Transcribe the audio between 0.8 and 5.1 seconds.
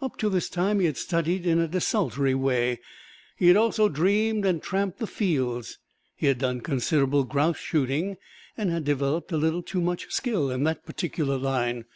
had studied in a desultory way; he had also dreamed and tramped the